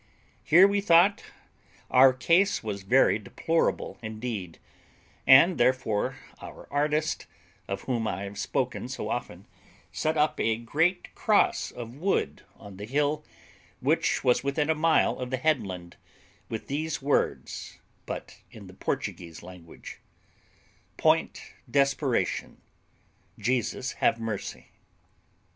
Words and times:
Here 0.43 0.67
we 0.67 0.81
thought 0.81 1.23
our 1.91 2.11
case 2.11 2.63
was 2.63 2.81
very 2.81 3.19
deplorable 3.19 3.99
indeed, 4.01 4.57
and 5.27 5.59
therefore 5.59 6.15
our 6.41 6.67
artist, 6.73 7.27
of 7.67 7.83
whom 7.83 8.07
I 8.07 8.23
have 8.23 8.39
spoken 8.39 8.87
so 8.89 9.09
often, 9.11 9.45
set 9.91 10.17
up 10.17 10.39
a 10.39 10.57
great 10.57 11.13
cross 11.13 11.69
of 11.69 11.93
wood 11.97 12.41
on 12.55 12.77
the 12.77 12.85
hill 12.85 13.23
which 13.79 14.23
was 14.23 14.43
within 14.43 14.71
a 14.71 14.73
mile 14.73 15.19
of 15.19 15.29
the 15.29 15.37
headland, 15.37 15.97
with 16.49 16.65
these 16.65 16.99
words, 17.03 17.77
but 18.07 18.41
in 18.49 18.65
the 18.65 18.73
Portuguese 18.73 19.43
language: 19.43 19.99
"Point 20.97 21.43
Desperation. 21.69 22.59
Jesus 23.37 23.91
have 23.91 24.19
mercy." 24.19 24.69